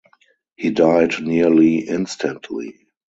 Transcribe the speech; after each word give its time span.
He 0.55 0.71
died 0.71 1.21
nearly 1.21 1.87
instantly. 1.87 2.87